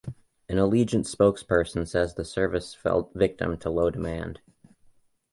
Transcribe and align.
An 0.49 0.57
Allegiant 0.57 1.05
spokesperson 1.15 1.87
says 1.87 2.15
the 2.15 2.25
service 2.25 2.73
fell 2.73 3.11
victim 3.13 3.55
to 3.59 3.69
low 3.69 3.91
demand. 3.91 4.41